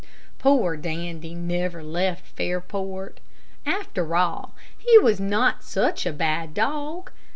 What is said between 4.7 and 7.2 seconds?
he was not such a bad dog.